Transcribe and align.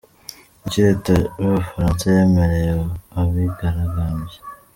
Ni 0.59 0.63
iki 0.67 0.79
leta 0.85 1.13
y'Ubufaransa 1.41 2.03
yemereye 2.15 2.71
abigaragambya?. 3.19 4.37